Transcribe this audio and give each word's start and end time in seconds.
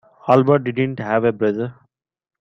Albert 0.27 0.63
didn't 0.63 0.97
have 0.97 1.23
a 1.25 1.31
brother. 1.31 1.75